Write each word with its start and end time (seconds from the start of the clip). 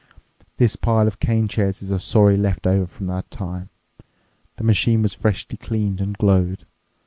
This 0.57 0.75
pile 0.75 1.05
of 1.07 1.19
cane 1.19 1.47
chairs 1.47 1.83
is 1.83 1.91
a 1.91 1.99
sorry 1.99 2.35
left 2.35 2.65
over 2.65 2.87
from 2.87 3.05
that 3.05 3.29
time. 3.29 3.69
The 4.55 4.63
machine 4.63 5.03
was 5.03 5.13
freshly 5.13 5.57
cleaned 5.57 6.01
and 6.01 6.17
glowed. 6.17 6.65